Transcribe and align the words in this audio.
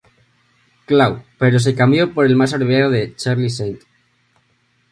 Cloud" 0.87 1.19
pero 1.37 1.59
se 1.59 1.75
cambió 1.75 2.11
por 2.11 2.25
el 2.25 2.35
más 2.35 2.55
abreviado 2.55 2.89
de 2.89 3.15
"Charlie 3.15 3.45
St. 3.45 3.77